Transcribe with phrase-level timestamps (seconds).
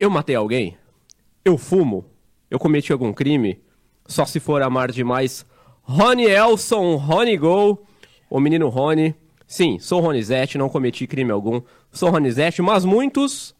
[0.00, 0.78] Eu matei alguém?
[1.44, 2.04] Eu fumo?
[2.48, 3.60] Eu cometi algum crime?
[4.06, 5.44] Só se for amar demais.
[5.82, 7.84] Rony Elson, Rony Gol,
[8.30, 9.12] o menino Rony.
[9.44, 11.60] Sim, sou Ronizete, não cometi crime algum.
[11.90, 13.56] Sou Ronizete, mas muitos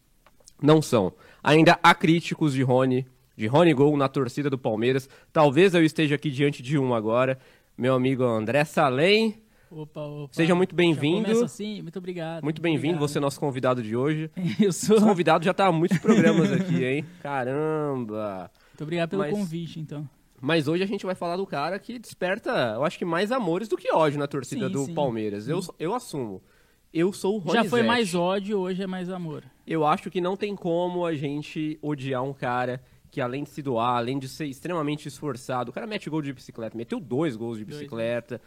[0.63, 1.13] não são.
[1.43, 3.05] Ainda há críticos de Rony,
[3.37, 5.09] de Rony Gol na torcida do Palmeiras.
[5.33, 7.37] Talvez eu esteja aqui diante de um agora.
[7.77, 9.43] Meu amigo André Salem.
[9.71, 10.33] Opa, opa.
[10.35, 11.45] Seja muito bem-vindo.
[11.45, 12.43] assim, muito obrigado.
[12.43, 14.31] Muito bem-vindo, você é nosso convidado de hoje.
[14.61, 14.97] Eu sou.
[14.97, 17.05] Esse convidado já tá há muitos programas aqui, hein?
[17.23, 18.51] Caramba!
[18.71, 20.09] Muito obrigado pelo Mas- convite, então.
[20.41, 23.67] Mas hoje a gente vai falar do cara que desperta, eu acho que mais amores
[23.67, 24.95] do que ódio na torcida Sim, do sim.
[24.95, 25.49] Palmeiras.
[25.49, 26.41] Eu, eu assumo.
[26.95, 29.43] Eu sou o Já foi mais ódio, hoje é mais amor.
[29.67, 32.81] Eu acho que não tem como a gente odiar um cara
[33.11, 36.33] que além de se doar, além de ser extremamente esforçado, o cara mete gol de
[36.33, 38.39] bicicleta, meteu dois gols de Dois, né?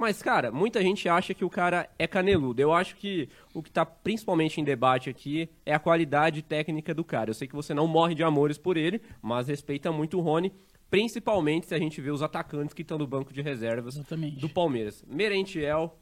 [0.00, 2.58] Mas, cara, muita gente acha que o cara é caneludo.
[2.58, 7.04] Eu acho que o que tá principalmente em debate aqui é a qualidade técnica do
[7.04, 7.28] cara.
[7.28, 10.54] Eu sei que você não morre de amores por ele, mas respeita muito o Rony,
[10.90, 14.40] principalmente se a gente vê os atacantes que estão no banco de reservas Exatamente.
[14.40, 15.04] do Palmeiras.
[15.06, 15.94] Merentiel,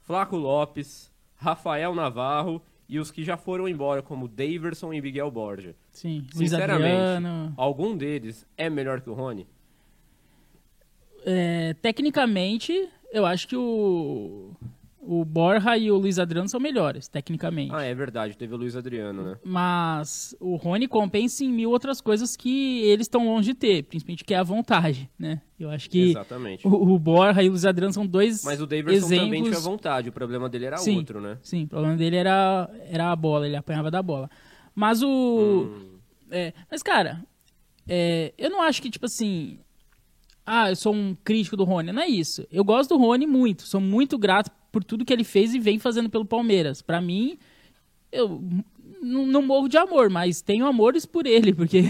[0.00, 5.76] Flaco Lopes, Rafael Navarro e os que já foram embora, como Daverson e Miguel Borja.
[5.90, 7.26] Sim, Sinceramente,
[7.58, 9.46] algum deles é melhor que o Rony?
[11.26, 14.50] É, tecnicamente, eu acho que o,
[15.00, 17.74] o Borja e o Luiz Adriano são melhores, tecnicamente.
[17.74, 19.36] Ah, é verdade, teve o Luiz Adriano, né?
[19.44, 24.24] Mas o Rony compensa em mil outras coisas que eles estão longe de ter, principalmente
[24.24, 25.40] que é a vontade, né?
[25.58, 26.66] Eu acho que Exatamente.
[26.66, 29.48] o, o Borja e o Luiz Adriano são dois Mas o também exemplos...
[29.48, 30.96] tinha vontade, o problema dele era Sim.
[30.96, 31.38] outro, né?
[31.42, 34.30] Sim, o problema dele era, era a bola, ele apanhava da bola.
[34.74, 35.08] Mas o.
[35.08, 35.98] Hum.
[36.30, 37.22] é, mas, cara,
[37.88, 39.58] é, eu não acho que, tipo assim.
[40.44, 41.92] Ah, eu sou um crítico do Rony.
[41.92, 42.46] Não é isso.
[42.50, 43.62] Eu gosto do Rony muito.
[43.62, 46.82] Sou muito grato por tudo que ele fez e vem fazendo pelo Palmeiras.
[46.82, 47.38] Pra mim,
[48.10, 48.42] eu
[49.00, 51.52] não morro de amor, mas tenho amores por ele.
[51.54, 51.82] Porque,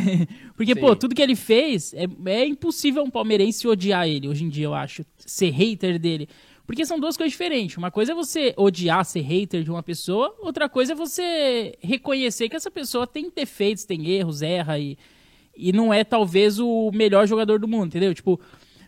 [0.56, 0.80] porque Sim.
[0.80, 4.66] pô, tudo que ele fez, é, é impossível um palmeirense odiar ele hoje em dia,
[4.66, 5.04] eu acho.
[5.18, 6.28] Ser hater dele.
[6.66, 7.76] Porque são duas coisas diferentes.
[7.76, 10.34] Uma coisa é você odiar, ser hater de uma pessoa.
[10.40, 14.96] Outra coisa é você reconhecer que essa pessoa tem defeitos, tem erros, erra e,
[15.68, 18.14] e não é talvez o melhor jogador do mundo, entendeu?
[18.14, 18.40] Tipo,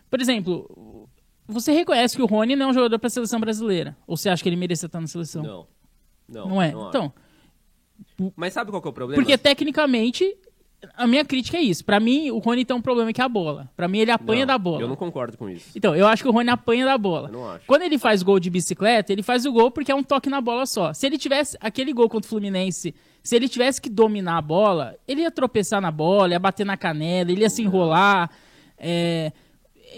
[0.09, 1.07] por exemplo,
[1.47, 3.95] você reconhece que o Rony não é um jogador para a seleção brasileira?
[4.07, 5.43] Ou você acha que ele merecia estar na seleção?
[5.43, 5.67] Não.
[6.27, 6.69] Não, Não é?
[6.69, 6.87] acho.
[6.89, 7.13] então,
[8.35, 9.21] Mas sabe qual que é o problema?
[9.21, 10.35] porque tecnicamente
[10.95, 11.83] a minha crítica é isso.
[11.83, 13.69] Pra mim, o Rony tem um problema que é a bola.
[13.75, 14.81] Pra mim, ele apanha Não, da bola.
[14.81, 15.69] Eu não concordo com isso.
[15.75, 17.29] Então, eu acho que o Rony apanha da bola.
[17.29, 17.65] Eu não acho.
[17.65, 20.41] Quando ele faz gol de bicicleta, ele faz o gol porque é um toque na
[20.41, 20.93] bola só.
[20.93, 24.95] Se ele tivesse aquele gol contra o Fluminense, se ele tivesse que dominar a bola,
[25.07, 28.29] ele ia tropeçar na bola, ia bater na canela, ele ia se enrolar.
[28.77, 29.31] é,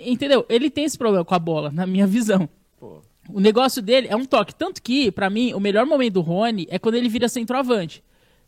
[0.06, 0.46] Entendeu?
[0.50, 2.48] Ele tem esse problema com a bola, na minha visão.
[2.80, 4.54] Pô, O negócio dele é um toque.
[4.54, 8.04] Tanto que, pra mim, o melhor momento do Rony é quando ele vira centroavante.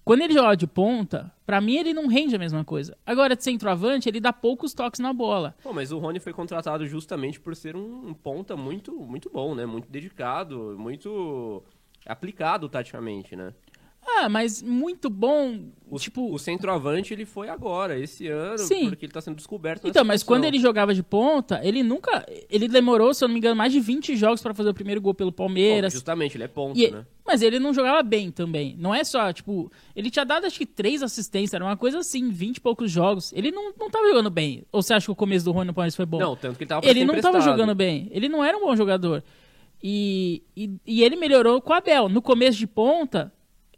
[0.10, 2.98] Quando ele joga de ponta, pra mim ele não rende a mesma coisa.
[3.06, 5.56] Agora, de centroavante, ele dá poucos toques na bola.
[5.62, 9.54] Pô, mas o Rony foi contratado justamente por ser um, um ponta muito, muito bom,
[9.54, 9.68] né?
[9.68, 11.62] Muito dedicado, muito
[12.08, 13.54] aplicado taticamente, né?
[14.22, 15.60] Ah, mas muito bom.
[15.90, 18.90] O, tipo, o centroavante ele foi agora, esse ano, Sim.
[18.90, 22.24] porque ele tá sendo descoberto Então, mas quando ele jogava de ponta, ele nunca.
[22.50, 25.02] Ele demorou, se eu não me engano, mais de 20 jogos pra fazer o primeiro
[25.02, 25.94] gol pelo Bom, Palmeiras.
[25.94, 27.06] justamente, ele é ponta, E- né?
[27.26, 28.76] Mas ele não jogava bem também.
[28.78, 32.30] Não é só, tipo, ele tinha dado acho que três assistências, era uma coisa assim,
[32.30, 33.32] 20 e poucos jogos.
[33.34, 34.64] Ele não, não tava jogando bem.
[34.72, 36.20] Ou você acha que o começo do Rony no Palmeiras foi bom?
[36.20, 37.58] Não, tanto que ele tava ele não ser tava emprestado.
[37.58, 38.08] jogando bem.
[38.12, 39.24] Ele não era um bom jogador.
[39.82, 42.10] E, e, e ele melhorou com o Abel.
[42.10, 43.32] No começo de ponta,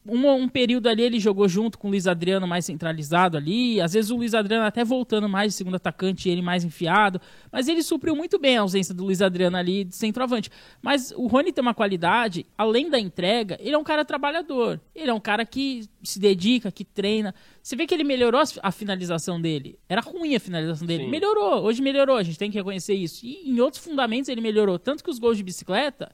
[0.07, 3.79] um, um período ali ele jogou junto com o Luiz Adriano mais centralizado ali.
[3.79, 7.21] Às vezes o Luiz Adriano até voltando mais de segundo atacante ele mais enfiado.
[7.51, 10.49] Mas ele supriu muito bem a ausência do Luiz Adriano ali de centroavante.
[10.81, 14.79] Mas o Rony tem uma qualidade, além da entrega, ele é um cara trabalhador.
[14.95, 17.33] Ele é um cara que se dedica, que treina.
[17.61, 19.77] Você vê que ele melhorou a- a finalização dele.
[19.87, 21.03] Era ruim a finalização dele.
[21.03, 21.09] Sim.
[21.11, 23.23] Melhorou, hoje melhorou, a gente tem que reconhecer isso.
[23.25, 24.79] E em outros fundamentos ele melhorou.
[24.79, 26.11] Tanto que os gols de bicicleta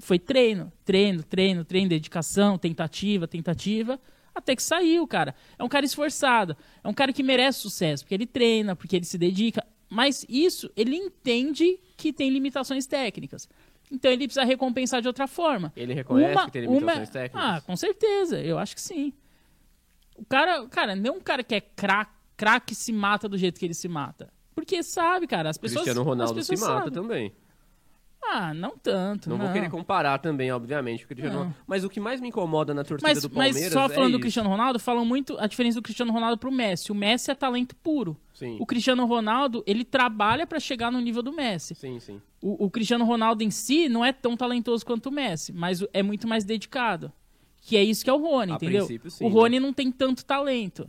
[0.00, 4.00] foi treino, treino, treino, treino, dedicação, tentativa, tentativa,
[4.34, 5.34] até que saiu, cara.
[5.58, 9.04] É um cara esforçado, é um cara que merece sucesso, porque ele treina, porque ele
[9.04, 9.64] se dedica.
[9.88, 13.48] Mas isso, ele entende que tem limitações técnicas.
[13.90, 15.72] Então ele precisa recompensar de outra forma.
[15.74, 17.42] Ele reconhece que tem limitações técnicas?
[17.42, 19.12] Ah, com certeza, eu acho que sim.
[20.14, 23.58] O cara, cara, não é um cara que é craque craque se mata do jeito
[23.58, 24.32] que ele se mata.
[24.54, 25.82] Porque sabe, cara, as pessoas.
[25.82, 26.92] Cristiano Ronaldo as se pessoas mata sabem.
[27.02, 27.32] também.
[28.22, 29.30] Ah, não tanto.
[29.30, 31.38] Não, Não, vou querer comparar também, obviamente, o Cristiano Não.
[31.44, 31.58] Ronaldo.
[31.66, 34.10] Mas o que mais me incomoda na torcida Mas, do mas Palmeiras só é falando
[34.10, 34.20] do isso.
[34.20, 36.92] Cristiano Ronaldo, falam muito a diferença do Cristiano Ronaldo pro Messi.
[36.92, 38.16] O Messi é talento puro.
[38.34, 41.74] Sim, O Cristiano Ronaldo, ele trabalha pra chegar no nível do Messi.
[41.74, 42.20] sim, sim.
[42.42, 46.02] O, o Cristiano Ronaldo em si não é tão talentoso quanto o Messi, mas é
[46.02, 47.10] muito mais dedicado.
[47.62, 48.86] Que é isso que é o Rony, A entendeu?
[48.86, 50.88] sim, o Rony não tem tanto talento,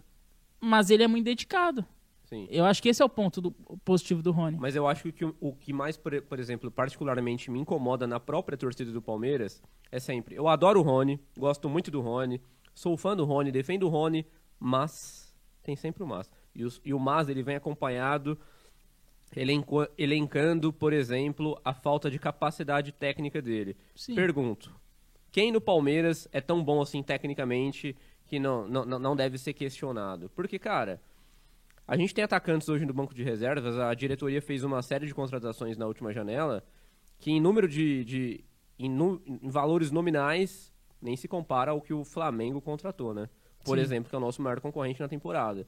[0.61, 1.83] mas ele é muito dedicado.
[2.29, 2.47] Sim.
[2.51, 3.51] Eu acho que esse é o ponto do,
[3.83, 4.55] positivo do Rony.
[4.59, 8.19] Mas eu acho que o, o que mais, por, por exemplo, particularmente me incomoda na
[8.19, 9.61] própria torcida do Palmeiras
[9.91, 10.35] é sempre.
[10.35, 12.39] Eu adoro o Rony, gosto muito do Rony,
[12.75, 14.27] sou fã do Rony, defendo o Rony,
[14.59, 15.33] mas
[15.63, 16.29] tem sempre o mas.
[16.53, 18.37] E, os- e o mas ele vem acompanhado
[19.35, 23.75] elenco- elencando, por exemplo, a falta de capacidade técnica dele.
[23.95, 24.15] Sim.
[24.15, 24.73] Pergunto:
[25.31, 27.95] quem no Palmeiras é tão bom assim tecnicamente
[28.25, 30.29] que não, não, não- não deve ser questionado?
[30.35, 31.01] Porque, cara,
[31.89, 35.13] a gente tem atacantes hoje no banco de reservas, a diretoria fez uma série de
[35.13, 36.63] contratações na última janela
[37.17, 38.03] que em número de.
[38.05, 38.45] de
[38.77, 40.71] em, nu- em valores nominais
[41.01, 43.27] nem se compara ao que o Flamengo contratou, né?
[43.65, 43.83] Por Sim.
[43.83, 45.67] exemplo, que é o nosso maior concorrente na temporada.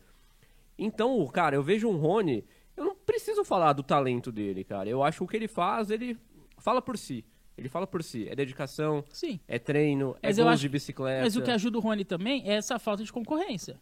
[0.78, 2.46] Então, cara, eu vejo um Rony,
[2.76, 4.90] eu não preciso falar do talento dele, cara.
[4.90, 6.18] Eu acho que o que ele faz, ele
[6.58, 7.26] fala por si.
[7.58, 8.28] Ele fala por si.
[8.30, 9.40] É dedicação, Sim.
[9.48, 11.24] é treino, é Mas eu gols acho- de bicicleta.
[11.24, 13.80] Mas o que ajuda o Rony também é essa falta de concorrência.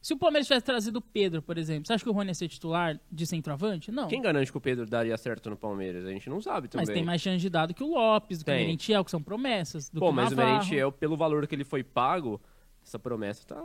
[0.00, 2.34] Se o Palmeiras tivesse trazido o Pedro, por exemplo, você acha que o Rony ia
[2.34, 3.90] ser titular de centroavante?
[3.90, 4.06] Não.
[4.08, 6.06] Quem garante que o Pedro daria certo no Palmeiras?
[6.06, 6.86] A gente não sabe também.
[6.86, 8.54] Mas tem mais chance de dado que o Lopes, do que o.
[8.54, 9.88] Merentiel, que são promessas.
[9.90, 10.36] Do Pô, que o mas o.
[10.36, 12.40] Merentiel, pelo valor que ele foi pago,
[12.84, 13.56] essa promessa tá.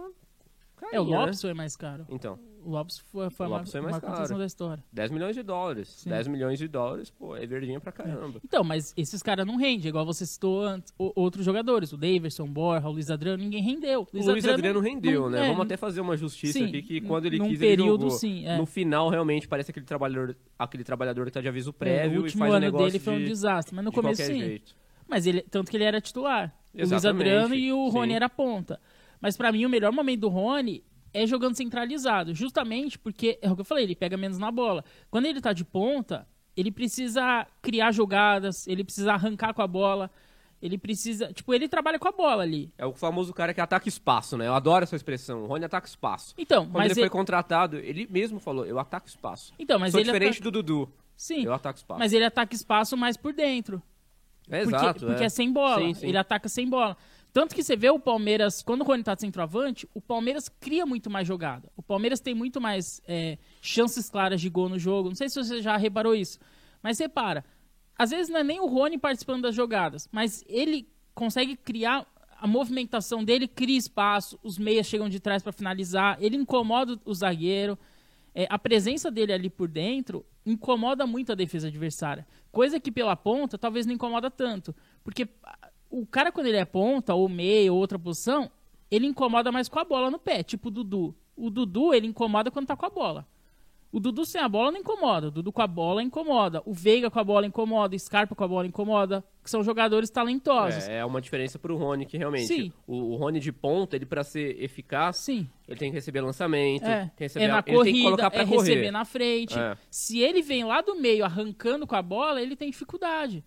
[0.91, 1.41] É, o carinha, Lopes Né?
[1.49, 2.05] foi mais caro.
[2.09, 4.37] Então, O Lopes foi, foi O a maior, Lopes contratação caro.
[4.39, 4.83] da história.
[4.91, 5.89] 10 milhões de dólares.
[5.89, 6.09] Sim.
[6.09, 8.39] 10 milhões de dólares, pô, é verdinha pra caramba.
[8.43, 12.43] Então, mas esses caras não rendem, igual você citou antes, o- outros jogadores, o Daverson,
[12.43, 14.07] o Borja, o Luiz Adriano, ninguém rendeu.
[14.13, 15.45] O Luiz Adriano rendeu, não- né?
[15.45, 18.01] é, Vamos até fazer uma justiça sim, aqui que quando ele num quis período, ele
[18.03, 18.09] jogou.
[18.11, 18.57] sim, é.
[18.57, 22.27] No final, realmente, parece aquele trabalhador, aquele trabalhador que tá de aviso é, prévio o
[22.27, 24.39] e faz o ano negócio dele foi um de, desastre, mas no de começo sim.
[24.39, 24.75] jeito.
[25.07, 26.53] Mas ele, tanto que ele era titular.
[26.73, 28.79] O Luiz Exatamente, Adriano e o Rony era ponta.
[29.21, 30.83] Mas pra mim o melhor momento do Rony
[31.13, 34.83] é jogando centralizado, justamente porque é o que eu falei, ele pega menos na bola.
[35.11, 36.27] Quando ele tá de ponta,
[36.57, 40.09] ele precisa criar jogadas, ele precisa arrancar com a bola,
[40.61, 42.71] ele precisa, tipo, ele trabalha com a bola ali.
[42.77, 44.47] É o famoso cara que ataca espaço, né?
[44.47, 45.43] Eu adoro essa expressão.
[45.43, 46.33] O Rony ataca espaço.
[46.37, 49.53] Então, Quando mas ele foi ele- contratado, ele mesmo falou, eu ataco espaço.
[49.59, 50.89] Então, mas Sou ele diferente ataca- do Dudu.
[51.17, 51.43] Sim.
[51.43, 51.99] Eu ataco espaço.
[51.99, 53.81] Mas ele ataca espaço mais por dentro.
[54.49, 55.25] É Porque, exato, porque é.
[55.25, 55.29] é.
[55.29, 55.81] sem bola.
[55.81, 56.07] Sim, sim.
[56.07, 56.97] Ele ataca sem bola.
[57.33, 60.85] Tanto que você vê o Palmeiras, quando o Rony tá de centroavante, o Palmeiras cria
[60.85, 61.67] muito mais jogada.
[61.75, 65.09] O Palmeiras tem muito mais é, chances claras de gol no jogo.
[65.09, 66.37] Não sei se você já reparou isso.
[66.83, 67.43] Mas repara,
[67.97, 72.05] às vezes não é nem o Rony participando das jogadas, mas ele consegue criar.
[72.39, 77.13] A movimentação dele cria espaço, os meias chegam de trás para finalizar, ele incomoda o
[77.13, 77.79] zagueiro.
[78.35, 82.27] É, a presença dele ali por dentro incomoda muito a defesa adversária.
[82.51, 84.75] Coisa que pela ponta talvez não incomoda tanto.
[85.03, 85.25] Porque
[86.01, 88.49] o cara, quando ele é ponta, ou meia, ou outra posição,
[88.89, 91.15] ele incomoda mais com a bola no pé, tipo o Dudu.
[91.35, 93.25] O Dudu, ele incomoda quando tá com a bola.
[93.91, 95.27] O Dudu sem a bola não incomoda.
[95.27, 96.63] O Dudu com a bola incomoda.
[96.65, 97.95] O Veiga com a bola incomoda.
[97.95, 99.23] O Scarpa com a bola incomoda.
[99.43, 100.87] Que são jogadores talentosos.
[100.87, 102.47] É, é uma diferença pro Rony, que realmente.
[102.47, 102.73] Sim.
[102.87, 105.47] O, o Rony de ponta, ele pra ser eficaz, Sim.
[105.67, 108.01] ele tem que receber lançamento, É, tem que receber é na a- ele tem que
[108.01, 108.69] colocar corrida, pra é correr.
[108.69, 109.59] receber na frente.
[109.59, 109.77] É.
[109.91, 113.43] Se ele vem lá do meio arrancando com a bola, ele tem dificuldade.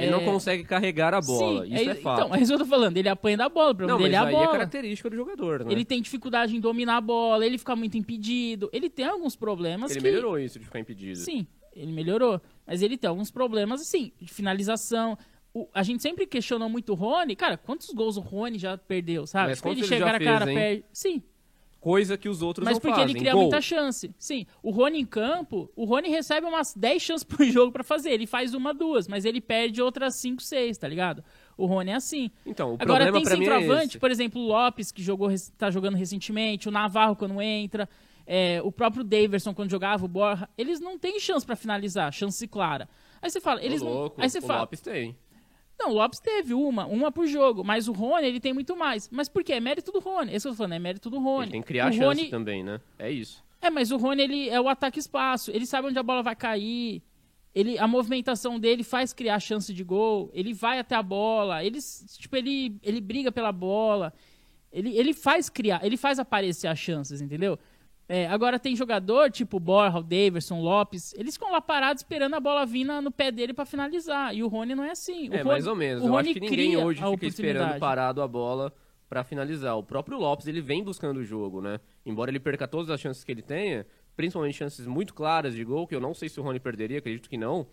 [0.00, 1.64] Ele É, não consegue carregar a bola.
[1.66, 2.20] Sim, Isso é, fato.
[2.22, 2.96] Então, é isso que eu tô falando.
[2.96, 4.52] Ele apanha da bola, o problema não, mas dele é a aí é bola.
[4.52, 5.72] característica do jogador, né?
[5.72, 8.68] ele tem dificuldade em dominar a bola, ele fica muito impedido.
[8.72, 10.06] Ele tem alguns problemas Ele que...
[10.06, 11.18] melhorou isso de ficar impedido.
[11.18, 12.40] Sim, ele melhorou.
[12.66, 15.16] Mas ele tem alguns problemas, assim, de finalização.
[15.52, 17.34] O- a gente sempre questionou muito o Rony.
[17.34, 19.48] Cara, quantos gols o Rony já perdeu, sabe?
[19.50, 20.84] Mas Tipo, ele chega na cara, fez, perde.
[20.92, 21.22] Sim,
[21.80, 23.10] Coisa que os outros mas não porque fazem.
[23.10, 23.42] ele cria Gol.
[23.42, 24.14] muita chance.
[24.18, 28.10] Sim, o Rony em campo, o Rony recebe umas 10 chances por jogo pra fazer.
[28.10, 31.24] Ele faz uma, duas, mas ele perde outras 5, 6, tá ligado?
[31.56, 32.30] O Rony é assim.
[32.44, 33.98] Então, o Agora problema tem é centroavante, esse.
[33.98, 37.88] por exemplo, o Lopes, que jogou, tá jogando recentemente, o Navarro quando entra,
[38.26, 42.46] é, o próprio Daverson quando jogava, o Borja, eles não têm chance pra finalizar, chance
[42.46, 42.88] clara.
[43.22, 43.92] Aí você fala, eles Ô, não.
[43.92, 45.16] louco, Aí você o fala, Lopes tem.
[45.80, 49.08] Não, o Lopes teve uma, uma por jogo, mas o Rony ele tem muito mais.
[49.10, 49.54] Mas por quê?
[49.54, 50.34] É mérito do Rony.
[50.34, 51.44] Esse que eu tô falando, é mérito do Rony.
[51.44, 52.80] Ele tem que criar o chance Rony, também, né?
[52.98, 53.42] É isso.
[53.62, 55.50] é, mas o Rony, ele é o ataque espaço.
[55.50, 57.02] Ele sabe onde a bola vai cair.
[57.54, 60.30] Ele, a movimentação dele faz criar chance de gol.
[60.34, 61.64] Ele vai até a bola.
[61.64, 61.78] Ele,
[62.18, 64.12] tipo, ele, ele briga pela bola.
[64.70, 67.58] Ele, ele faz criar, ele faz aparecer as chances, entendeu?
[68.12, 72.40] É, agora tem jogador, tipo Borja, o Daverson, Lopes, eles ficam lá parados esperando a
[72.40, 74.34] bola vir no pé dele pra finalizar.
[74.34, 75.28] E o Rony não é assim.
[75.28, 76.02] O é, Rony- mais ou menos.
[76.02, 78.72] o Eu Rony acho que ninguém hoje fica esperando parado a bola
[79.08, 79.76] pra finalizar.
[79.78, 81.78] O próprio Lopes, ele vem buscando o jogo, né?
[82.04, 83.86] Embora ele perca todas as chances que ele tenha,
[84.16, 87.30] principalmente chances muito claras de gol, que eu não sei se o Rony perderia, acredito
[87.30, 87.64] que não.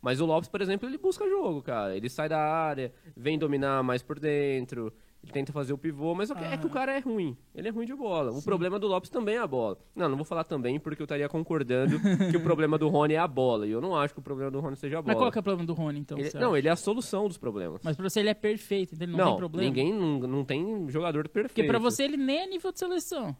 [0.00, 1.96] Mas o Lopes, por exemplo, ele busca jogo, cara.
[1.96, 4.92] Ele sai da área, vem dominar mais por dentro.
[5.22, 6.72] Ele tenta fazer o pivô, mas é que- é que o Ah.
[6.72, 7.36] cara é ruim.
[7.54, 8.32] Ele é ruim de bola.
[8.32, 9.76] O problema do Lopes também é a bola.
[9.94, 12.00] Não, não vou falar também porque eu estaria concordando
[12.30, 13.66] que o problema do Rony é a bola.
[13.66, 15.12] E eu não acho que o problema do Rony seja a bola.
[15.14, 16.18] Mas qual que é o problema do Rony, então?
[16.18, 17.82] Ele- não, ele é a solução dos problemas.
[17.84, 19.68] Mas pra você ele é perfeito, então ele não, não, tem problema.
[19.68, 21.54] ninguém não, não tem jogador perfeito.
[21.54, 23.36] Porque pra você ele nem é nível de seleção.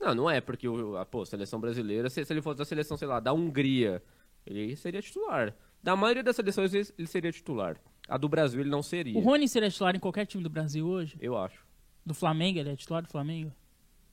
[0.00, 2.96] Não, não é, porque o, a pô, seleção brasileira, se, se ele fosse da seleção,
[2.96, 4.02] sei lá, da Hungria,
[4.46, 5.52] ele seria titular.
[5.82, 7.76] Da maioria das seleções ele ele seria titular.
[8.08, 9.16] A do Brasil ele não seria.
[9.18, 11.16] O Rony seria titular em qualquer time do Brasil hoje?
[11.20, 11.64] Eu acho.
[12.04, 13.52] Do Flamengo, ele é titular do Flamengo?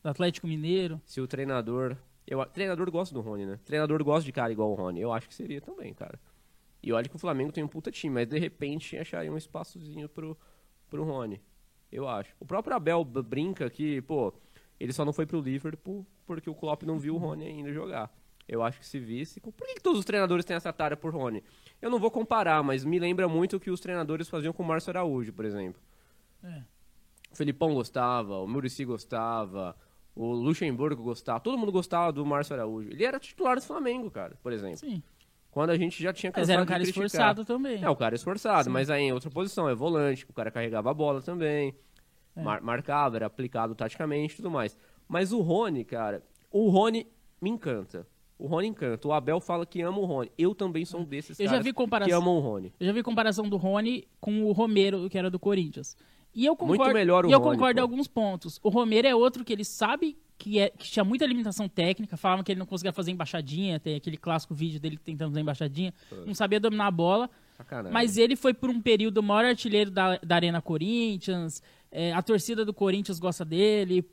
[0.03, 1.01] Do Atlético Mineiro?
[1.05, 1.97] Se o treinador.
[2.25, 3.59] Eu, treinador gosta do Rony, né?
[3.65, 5.01] Treinador gosta de cara igual o Rony.
[5.01, 6.19] Eu acho que seria também, cara.
[6.81, 10.07] E olha que o Flamengo tem um puta time, mas de repente acharia um espaçozinho
[10.07, 10.37] pro,
[10.89, 11.41] pro Rony.
[11.91, 12.33] Eu acho.
[12.39, 14.33] O próprio Abel brinca que, pô,
[14.79, 18.13] ele só não foi pro Liverpool porque o Klopp não viu o Rony ainda jogar.
[18.51, 19.39] Eu acho que se visse.
[19.39, 21.43] Por que, que todos os treinadores têm essa tara por Rony?
[21.81, 24.65] Eu não vou comparar, mas me lembra muito o que os treinadores faziam com o
[24.65, 25.79] Márcio Araújo, por exemplo.
[26.43, 26.63] É.
[27.31, 29.75] O Felipão gostava, o Murici gostava,
[30.15, 32.89] o Luxemburgo gostava, todo mundo gostava do Márcio Araújo.
[32.89, 34.77] Ele era titular do Flamengo, cara, por exemplo.
[34.77, 35.03] Sim.
[35.51, 37.83] Quando a gente já tinha Mas era um cara esforçado também.
[37.83, 40.93] É, o cara esforçado, mas aí em outra posição, é volante, o cara carregava a
[40.93, 41.73] bola também,
[42.35, 42.41] É.
[42.41, 44.77] mar- marcava, era aplicado taticamente e tudo mais.
[45.07, 47.07] Mas o Rony, cara, o Rony
[47.41, 48.07] me encanta.
[48.39, 49.05] O Rony encanta.
[49.05, 50.31] O Abel fala que ama o Rony.
[50.37, 52.73] Eu também sou um desses Eu já caras vi comparação- que amam o Rony.
[52.79, 55.97] Eu já vi comparação do Rony com o Romero, que era do Corinthians.
[56.33, 58.57] E eu concordo, Muito melhor o e eu Rony, concordo em alguns pontos.
[58.63, 62.43] O Romero é outro que ele sabe que, é, que tinha muita limitação técnica, falavam
[62.43, 65.93] que ele não conseguia fazer embaixadinha, tem aquele clássico vídeo dele tentando fazer embaixadinha,
[66.25, 67.29] não sabia dominar a bola.
[67.57, 67.91] Sacanagem.
[67.91, 72.21] Mas ele foi por um período o maior artilheiro da, da Arena Corinthians, é, a
[72.21, 74.05] torcida do Corinthians gosta dele,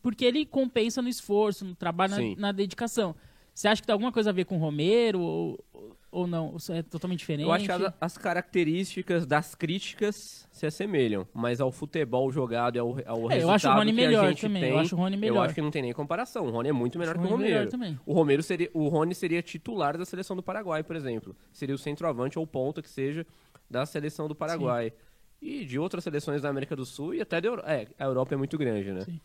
[0.00, 3.16] porque ele compensa no esforço, no trabalho, na, na dedicação.
[3.54, 5.64] Você acha que tem alguma coisa a ver com o Romero ou,
[6.10, 6.56] ou não?
[6.56, 7.46] Isso é totalmente diferente?
[7.46, 12.88] Eu acho que as características das críticas se assemelham, mas ao futebol jogado e ao,
[12.88, 15.20] ao É, eu resultado acho o Rony melhor também, tem, eu acho o Rony Eu
[15.20, 15.44] melhor.
[15.44, 16.46] acho que não tem nem comparação.
[16.46, 17.70] O Rony é muito melhor que o Romero.
[18.06, 21.36] O Romero seria, o Rony seria titular da seleção do Paraguai, por exemplo.
[21.52, 23.26] Seria o centroavante ou ponta que seja
[23.70, 24.92] da seleção do Paraguai.
[25.40, 27.72] E de outras seleções da América do Sul e até da Europa.
[27.72, 29.00] É, a Europa é muito grande, né?
[29.00, 29.20] Sim.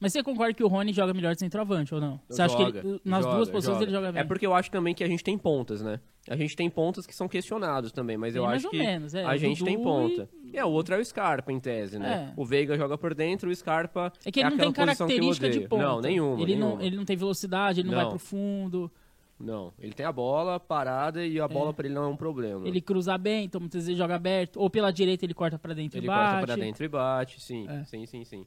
[0.00, 2.18] Mas você concorda que o Rony joga melhor de centroavante ou não?
[2.26, 4.22] Você acha que Joga, ele, nas joga, duas posições ele joga bem?
[4.22, 6.00] É porque eu acho também que a gente tem pontas, né?
[6.26, 9.14] A gente tem pontas que são questionados também, mas eu Bem acho ou que menos,
[9.14, 10.28] é, a o gente Dudu tem ponta.
[10.54, 12.32] É, o outro é o Scarpa, em tese, né?
[12.36, 12.40] É.
[12.40, 15.82] O Veiga joga por dentro, o Scarpa É que ele não tem característica de ponta.
[15.82, 16.76] Não, nenhuma, Ele, nenhuma.
[16.76, 18.10] Não, ele não tem velocidade, ele não, vai Não.
[18.10, 18.90] pro fundo,
[19.38, 22.66] Não, ele tem a bola parada e a bola pra ele não é um problema.
[22.66, 24.56] ele cruza bem, então muitas vezes joga aberto.
[24.60, 26.30] Ou pela direita ele corta pra dentro Ele e bate.
[26.32, 27.66] corta pra dentro e bate, sim.
[27.68, 27.84] É.
[27.84, 28.46] Sim, sim, sim.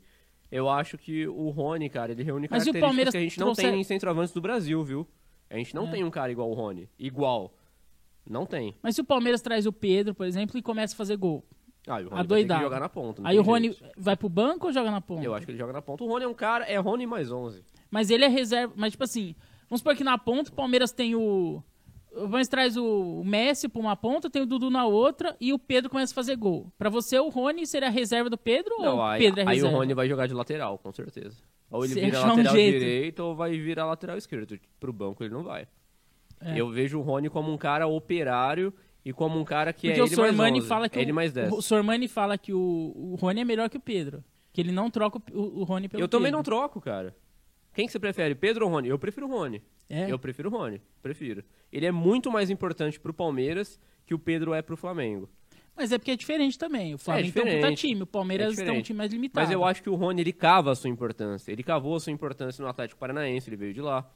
[0.56, 3.40] Eu acho que o Rony, cara, ele reúne Mas o características Palmeiras que a gente
[3.40, 5.08] não trouxe- tem em centroavantes do Brasil, viu?
[5.50, 5.92] A gente não É.
[5.92, 6.90] tem um cara igual o Rony.
[7.00, 7.54] Igual.
[8.30, 8.76] Não tem.
[8.82, 11.44] Mas se o Palmeiras traz o Pedro, por exemplo, e começa a fazer gol.
[11.88, 13.22] Ah, e o Rony vai ter que jogar na ponta.
[13.26, 13.92] Aí o Rony jeito.
[13.98, 15.24] vai pro banco ou joga na ponta?
[15.24, 16.04] Eu acho que ele joga na ponta.
[16.04, 17.64] O Rony é um cara, é Rony mais 11.
[17.92, 18.74] Mas ele é reserva.
[18.78, 19.36] Mas, tipo assim,
[19.70, 21.62] vamos supor que na ponta o Palmeiras tem o.
[22.14, 25.58] O Palmeiras traz o Messi pra uma ponta, tem o Dudu na outra e o
[25.60, 26.72] Pedro começa a fazer gol.
[26.78, 29.44] Pra você, o Rony seria a reserva do Pedro ou Não, o aí, Pedro é
[29.48, 29.76] aí reserva?
[29.76, 31.38] o Rony vai jogar de lateral, com certeza.
[31.72, 32.80] Ou ele Se vira um lateral jeito.
[32.80, 34.60] direito ou vai virar lateral esquerdo.
[34.80, 35.68] Pro banco ele não vai.
[36.40, 36.60] É.
[36.60, 38.72] Eu vejo o Rony como um cara operário
[39.04, 40.68] e como um cara que Porque é o ele mais Sormani 11.
[40.68, 41.52] fala que ele o, mais 10.
[41.52, 42.60] o Sormani fala que o,
[42.96, 44.24] o Rony é melhor que o Pedro.
[44.52, 46.38] Que ele não troca o, o, Rony pelo Eu também Pedro.
[46.38, 47.16] não troco, cara.
[47.74, 48.90] Quem que você prefere, Pedro ou Rony?
[48.90, 49.62] Eu prefiro o Rony.
[49.90, 50.12] É?
[50.12, 51.44] Eu prefiro o Rony, prefiro.
[51.72, 55.30] Ele é muito mais importante pro Palmeiras que o Pedro é pro Flamengo.
[55.76, 56.94] Mas é porque é diferente também.
[56.94, 59.44] O Flamengo tem um puta time, o Palmeiras É tem um time mais limitado.
[59.44, 61.52] Mas eu acho que o Rony, ele cava a sua importância.
[61.52, 64.08] Ele cavou a sua importância no Atlético Paranaense, ele veio de lá.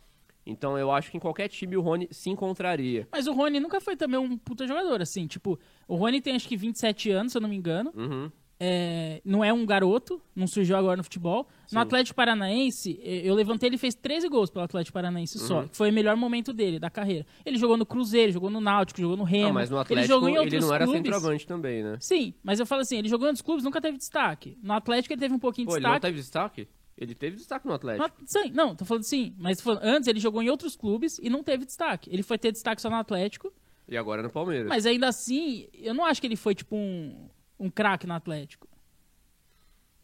[0.45, 3.07] Então eu acho que em qualquer time o Rony se encontraria.
[3.11, 5.27] Mas o Rony nunca foi também um puta jogador, assim.
[5.27, 7.91] Tipo, o Rony tem acho que 27 anos, se eu não me engano.
[7.95, 8.31] Uhum.
[8.59, 11.47] É, não é um garoto, não surgiu agora no futebol.
[11.67, 11.75] Sim.
[11.75, 15.45] No Atlético Paranaense, eh, eu levantei, ele fez 13 gols pelo Atlético Paranaense Uhum.
[15.47, 15.63] só.
[15.67, 17.25] Que foi o melhor momento dele, da carreira.
[17.45, 19.47] Ele jogou no Cruzeiro, jogou no Náutico, jogou no Remo.
[19.47, 21.01] Não, mas no ele Atlético jogou em ele, outros não era clubes.
[21.03, 21.97] centroavante também, né?
[21.99, 24.57] Sim, mas eu falo assim, ele jogou em outros clubes, nunca teve destaque.
[24.63, 26.07] No Atlético ele teve um pouquinho de Pô, ele não destaque.
[26.07, 26.67] teve destaque?
[26.97, 28.09] Ele teve destaque no Atlético.
[28.19, 29.35] No- sim, não, tô falando sim.
[29.37, 32.09] Mas falando- antes ele jogou em outros clubes e não teve destaque.
[32.11, 33.53] Ele foi ter destaque só no Atlético.
[33.87, 34.67] E agora no Palmeiras.
[34.67, 38.67] Mas ainda assim, eu não acho que ele foi tipo um, um craque no Atlético.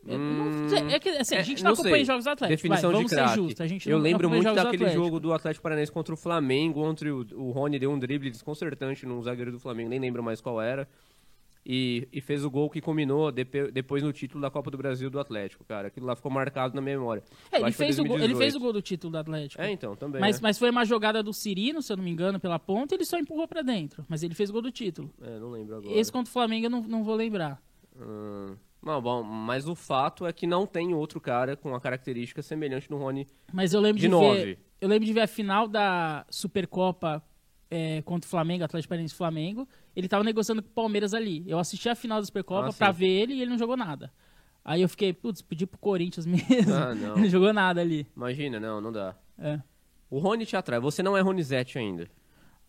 [0.06, 2.06] Eu não sei, é que assim, a É, gente não não acompanha sei.
[2.06, 2.58] jogos do Atlético.
[2.58, 3.36] Definição vai, de vamos ser craque.
[3.36, 3.62] justos.
[3.62, 5.04] A gente Eu não lembro acompanha muito do daquele Atlético.
[5.06, 9.06] jogo do Atlético Paranaense contra o Flamengo, onde o, o Rony deu um drible desconcertante
[9.06, 10.90] num zagueiro do Flamengo, nem lembro mais qual era.
[11.66, 15.10] E, e fez o gol que combinou depe- depois no título da Copa do Brasil
[15.10, 15.88] do Atlético, cara.
[15.88, 17.24] Aquilo lá ficou marcado na memória.
[17.52, 18.38] É, ele, fez o gol, ele 2018.
[18.38, 19.62] fez o gol do título do Atlético.
[19.62, 20.20] É, então, também.
[20.20, 20.40] mas, né?
[20.44, 23.18] mas foi uma jogada do Cirino, se eu não me engano, pela ponta, ele só
[23.18, 24.04] empurrou pra dentro.
[24.10, 25.10] Mas ele fez o gol do título.
[25.22, 25.96] É, não lembro agora.
[25.98, 27.62] Esse contra o Flamengo eu não, não vou lembrar.
[27.98, 32.42] Hum, Não, bom, mas o fato é que não tem outro cara com uma característica
[32.42, 33.26] semelhante no Rony.
[33.54, 34.44] Mas eu lembro De de, nove.
[34.44, 34.60] ver.
[34.82, 37.24] Eu lembro de ver a final da Supercopa
[37.74, 39.68] é, contra o Flamengo, Atlético Paranaense Flamengo.
[39.96, 41.44] Ele tava negociando com o Palmeiras ali.
[41.48, 44.12] Eu assisti a final da Supercopa Ah, pra ver ele e ele não jogou nada.
[44.64, 46.74] Aí eu fiquei, putz, pedi pro Corinthians mesmo.
[46.74, 47.14] Ah, não.
[47.14, 48.08] ele não jogou nada ali.
[48.16, 49.16] Imagina, não, não dá.
[49.38, 49.60] É.
[50.10, 50.80] O Rony te atrai.
[50.80, 52.08] Você não é Ronizete ainda.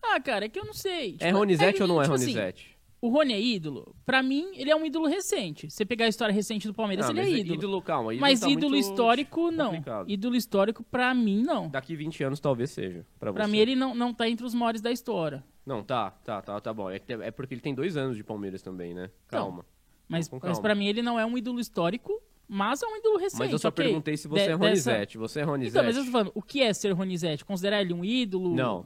[0.03, 1.17] Ah, cara, é que eu não sei.
[1.21, 2.74] é Ronizete ou não é tipo assim, Ronizete?
[3.07, 3.95] O Rony é ídolo?
[4.07, 5.71] Pra mim, ele é um ídolo recente.
[5.71, 7.83] Você pegar a história recente do Palmeiras, Ah, ele é mas ídolo.
[7.83, 8.13] calma.
[8.15, 9.67] Ídolo Mas tá ídolo histórico, não.
[9.71, 10.11] complicado.
[10.11, 11.69] Ídolo histórico, pra mim, não.
[11.69, 13.05] Daqui 20 anos talvez seja.
[13.19, 15.45] Pra, Pra mim, ele não, não tá entre os maiores da história.
[15.67, 16.91] Não, tá, tá, tá, tá bom.
[16.91, 19.11] É, é porque ele tem dois anos de Palmeiras também, né?
[19.29, 19.65] Calma.
[20.09, 20.61] Mas, Com mas calma.
[20.63, 23.39] pra mim, ele não é um ídolo histórico, mas é um ídolo recente.
[23.41, 23.85] mas eu só ok?
[23.87, 25.19] perguntei se você De- é dessa- Ronizete.
[25.19, 25.71] Você é Ronizete?
[25.73, 27.45] Então, mas eu tô falando, o que é ser Ronizete?
[27.45, 28.55] Considerar ele um ídolo?
[28.55, 28.85] Não.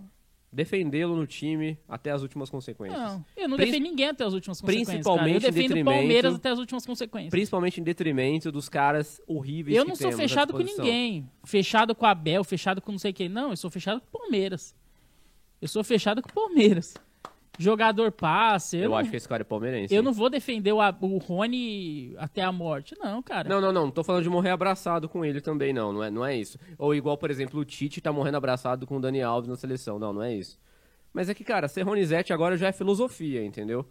[0.51, 2.99] Defendê-lo no time até as últimas consequências.
[2.99, 4.89] Não, eu não Princi- defendo ninguém até as últimas consequências.
[4.89, 5.31] principalmente cara.
[5.31, 7.31] Eu em defendo o detrimento- Palmeiras até as últimas consequências.
[7.31, 11.29] Principalmente em detrimento dos caras horríveis Eu que não sou fechado com ninguém.
[11.45, 13.29] Fechado com a Abel, fechado com não sei quem.
[13.29, 14.75] Não, eu sou fechado com o Palmeiras.
[15.61, 16.95] Eu sou fechado com o Palmeiras.
[17.59, 18.77] Jogador passe.
[18.77, 19.95] Eu, Eu, não, acho que esse cara é palmeirense.
[19.95, 22.95] eu não vou defender o, o Rony até a morte.
[22.99, 23.49] Não, cara.
[23.49, 23.85] Não, não, não.
[23.87, 25.93] Não tô falando de morrer abraçado com ele também, não.
[25.93, 26.59] Não é, não é isso.
[26.79, 29.99] Ou igual, por exemplo, o Tite tá morrendo abraçado com o Dani Alves na seleção.
[29.99, 30.59] Não, não é isso.
[31.13, 33.85] Mas é que, cara, ser Ronizete agora já é filosofia, entendeu?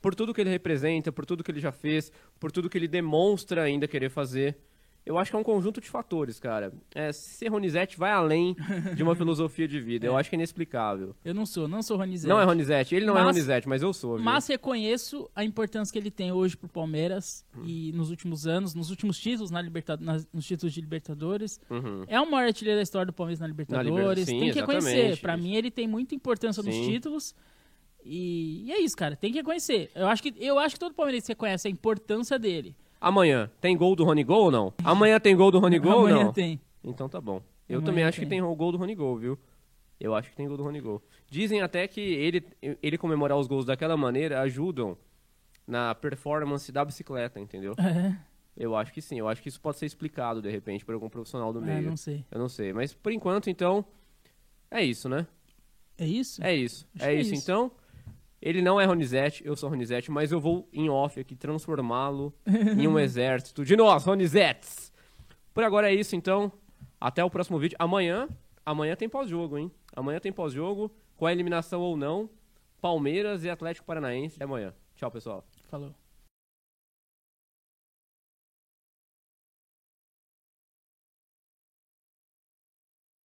[0.00, 2.10] Por tudo que ele representa, por tudo que ele já fez,
[2.40, 4.56] por tudo que ele demonstra ainda querer fazer.
[5.04, 6.72] Eu acho que é um conjunto de fatores, cara.
[6.94, 8.54] É, ser Ronizete vai além
[8.94, 10.06] de uma filosofia de vida.
[10.06, 11.16] Eu acho que é inexplicável.
[11.24, 12.28] Eu não sou, não sou Ronizete.
[12.28, 12.94] Não é Ronizete.
[12.94, 14.24] Ele não é Mas- Ronizete, mas eu sou, viu?
[14.24, 17.62] Mas reconheço a importância que ele tem hoje pro Palmeiras Hum.
[17.66, 21.60] e nos últimos anos, nos últimos títulos na Liberta- nas- nos títulos de Libertadores.
[21.68, 22.04] Uhum.
[22.06, 23.90] É o maior artilheiro da história do Palmeiras na Libertadores.
[23.90, 25.20] Liber- sim, tem que reconhecer.
[25.20, 26.86] Pra mim, ele tem muita importância nos Sim.
[26.90, 27.34] títulos.
[28.04, 29.16] E, e é isso, cara.
[29.16, 29.90] Tem que reconhecer.
[29.94, 32.74] Eu acho que, eu acho que todo palmeirense reconhece a importância dele.
[33.02, 34.72] Amanhã, tem gol do Rony Gol ou não?
[34.84, 36.32] Amanhã tem gol do Rony Gol ou Amanhã não?
[36.32, 36.60] tem.
[36.84, 37.42] Então tá bom.
[37.68, 38.24] Eu Amanhã também acho tem.
[38.26, 39.38] que tem o gol do Rony Gol, viu?
[39.98, 41.02] Eu acho que tem gol do Rony Gol.
[41.28, 42.44] Dizem até que ele,
[42.82, 44.96] ele comemorar os gols daquela maneira ajudam
[45.66, 47.74] na performance da bicicleta, entendeu?
[47.78, 48.16] É,
[48.56, 49.18] Eu acho que sim.
[49.18, 51.88] Eu acho que isso pode ser explicado, de repente, por algum profissional do é, meio.
[51.90, 52.24] não sei.
[52.30, 52.72] Eu não sei.
[52.72, 53.84] Mas por enquanto, então,
[54.70, 55.26] é isso, né?
[55.98, 56.42] É isso?
[56.44, 56.86] É isso.
[56.96, 57.34] Acho É que é isso.
[57.34, 57.42] isso.
[57.42, 57.70] Então,
[58.42, 62.34] ele não é Ronizete, eu sou Ronizete, mas eu vou em off aqui transformá-lo
[62.76, 64.92] em um exército de nós, Ronizetes.
[65.54, 66.50] Por agora é isso, então.
[67.00, 67.76] Até o próximo vídeo.
[67.78, 68.28] Amanhã,
[68.66, 69.70] amanhã tem pós-jogo, hein?
[69.94, 72.28] Amanhã tem pós-jogo, com a eliminação ou não.
[72.80, 74.36] Palmeiras e Atlético Paranaense.
[74.36, 74.74] Até amanhã.
[74.96, 75.44] Tchau, pessoal.
[75.68, 76.01] Falou.